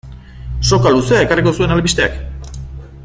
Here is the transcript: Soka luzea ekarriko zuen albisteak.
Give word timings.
Soka 0.69 0.93
luzea 0.95 1.19
ekarriko 1.25 1.53
zuen 1.59 1.77
albisteak. 1.77 2.19